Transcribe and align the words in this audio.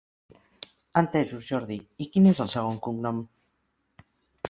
Entesos 1.01 1.45
Jordi, 1.51 1.79
i 2.07 2.09
quin 2.17 2.33
és 2.33 2.43
el 2.47 2.53
segon 2.57 2.83
cognom? 2.89 3.25